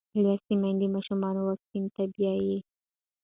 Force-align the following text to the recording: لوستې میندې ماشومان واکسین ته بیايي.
لوستې 0.21 0.53
میندې 0.61 0.87
ماشومان 0.95 1.35
واکسین 1.39 1.85
ته 1.95 2.03
بیايي. 2.13 2.57